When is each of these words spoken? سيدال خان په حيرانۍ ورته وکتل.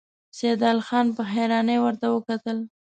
سيدال 0.37 0.77
خان 0.87 1.07
په 1.17 1.21
حيرانۍ 1.33 1.77
ورته 1.81 2.05
وکتل. 2.15 2.57